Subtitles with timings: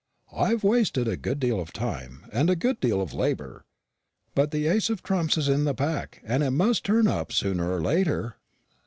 [0.35, 3.65] I've wasted a good deal of time, and a good deal of labour;
[4.33, 7.71] but the ace of trumps is in the pack, and it must turn up sooner
[7.71, 8.37] or later.